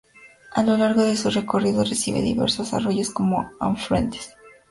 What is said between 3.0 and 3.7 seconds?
como